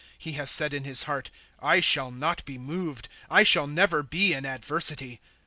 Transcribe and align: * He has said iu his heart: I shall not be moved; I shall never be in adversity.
* 0.13 0.17
He 0.17 0.31
has 0.31 0.49
said 0.49 0.73
iu 0.73 0.79
his 0.79 1.03
heart: 1.03 1.29
I 1.61 1.79
shall 1.79 2.09
not 2.09 2.43
be 2.43 2.57
moved; 2.57 3.07
I 3.29 3.43
shall 3.43 3.67
never 3.67 4.01
be 4.01 4.33
in 4.33 4.47
adversity. 4.47 5.21